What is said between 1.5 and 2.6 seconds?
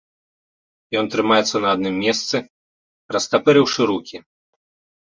на адным месцы,